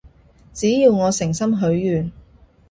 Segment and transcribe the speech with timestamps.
[0.51, 2.11] 只要我誠心許願